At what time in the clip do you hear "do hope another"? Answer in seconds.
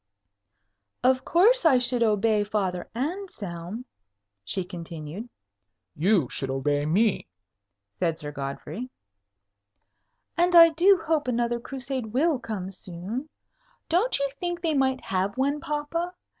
10.69-11.59